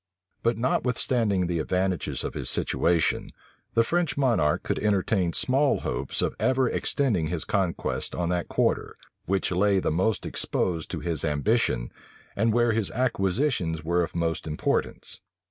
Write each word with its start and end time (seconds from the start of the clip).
But 0.41 0.57
notwithstanding 0.57 1.45
the 1.45 1.59
advantages 1.59 2.23
of 2.23 2.33
his 2.33 2.49
situation, 2.49 3.29
the 3.75 3.83
French 3.83 4.17
monarch 4.17 4.63
could 4.63 4.79
entertain 4.79 5.31
small 5.31 5.81
hopes 5.81 6.23
of 6.23 6.33
ever 6.39 6.67
extending 6.67 7.27
his 7.27 7.45
conquests 7.45 8.15
on 8.15 8.29
that 8.29 8.47
quarter, 8.47 8.95
which 9.27 9.51
lay 9.51 9.77
the 9.79 9.91
most 9.91 10.25
exposed 10.25 10.89
to 10.89 11.01
his 11.01 11.23
ambition, 11.23 11.91
and 12.35 12.51
where 12.51 12.71
his 12.71 12.89
acquisitions 12.89 13.83
were 13.83 14.01
of 14.01 14.15
most 14.15 14.47
importance. 14.47 15.21